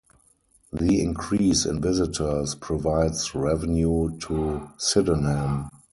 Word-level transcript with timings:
The 0.73 0.99
increase 0.99 1.63
in 1.63 1.79
visitors 1.79 2.55
provides 2.55 3.35
revenue 3.35 4.17
to 4.21 4.71
Sydenham. 4.79 5.69